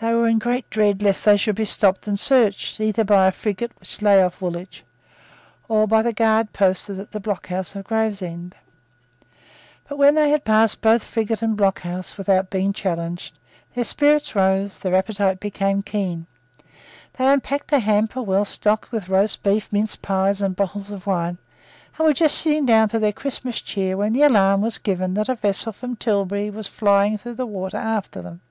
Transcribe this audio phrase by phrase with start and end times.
[0.00, 3.32] They were in great dread lest they should be stopped and searched, either by a
[3.32, 4.84] frigate which lay off Woolwich,
[5.68, 8.54] or by the guard posted at the blockhouse of Gravesend.
[9.88, 13.38] But, when they had passed both frigate and blockhouse without being challenged,
[13.74, 16.26] their spirits rose: their appetite became keen;
[17.14, 21.38] they unpacked a hamper well stored with roast beef, mince pies, and bottles of wine,
[21.96, 25.30] and were just sitting down to their Christmas cheer, when the alarm was given that
[25.30, 28.42] a vessel from Tilbury was flying through the water after them.